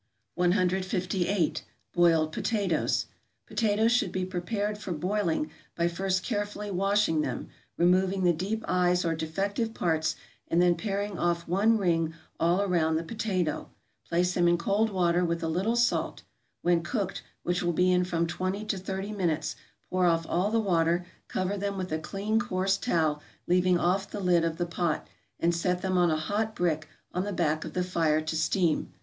158. 0.33 1.63
=Boiled 1.93 2.31
Potatoes.= 2.31 3.05
Potatoes 3.45 3.91
should 3.91 4.11
be 4.11 4.25
prepared 4.25 4.79
for 4.79 4.91
boiling 4.93 5.51
by 5.75 5.87
first 5.87 6.23
carefully 6.23 6.71
washing 6.71 7.21
them, 7.21 7.49
removing 7.77 8.23
the 8.23 8.33
deep 8.33 8.65
eyes 8.67 9.05
or 9.05 9.13
defective 9.13 9.75
parts, 9.75 10.15
and 10.47 10.59
then 10.59 10.73
paring 10.73 11.19
off 11.19 11.47
one 11.47 11.77
ring 11.77 12.15
all 12.39 12.63
around 12.63 12.95
the 12.95 13.03
potato; 13.03 13.69
place 14.09 14.33
them 14.33 14.47
in 14.47 14.57
cold 14.57 14.89
water 14.89 15.23
with 15.23 15.43
a 15.43 15.47
little 15.47 15.75
salt; 15.75 16.23
when 16.63 16.81
cooked, 16.81 17.21
which 17.43 17.61
will 17.61 17.71
be 17.71 17.91
in 17.91 18.03
from 18.03 18.25
twenty 18.25 18.65
to 18.65 18.79
thirty 18.79 19.11
minutes, 19.11 19.55
pour 19.91 20.07
off 20.07 20.25
all 20.27 20.49
the 20.49 20.59
water, 20.59 21.05
cover 21.27 21.55
them 21.57 21.77
with 21.77 21.91
a 21.91 21.99
clean, 21.99 22.39
coarse 22.39 22.75
towel, 22.75 23.21
leaving 23.45 23.77
off 23.77 24.09
the 24.09 24.19
lid 24.19 24.43
of 24.43 24.57
the 24.57 24.65
pot, 24.65 25.07
and 25.39 25.53
set 25.53 25.83
them 25.83 25.95
on 25.95 26.09
a 26.09 26.17
hot 26.17 26.55
brick 26.55 26.89
on 27.11 27.23
the 27.23 27.31
back 27.31 27.63
of 27.63 27.73
the 27.73 27.83
fire 27.83 28.19
to 28.19 28.35
steam. 28.35 28.91